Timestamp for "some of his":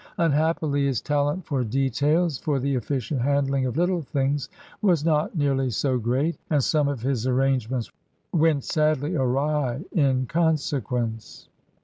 6.63-7.27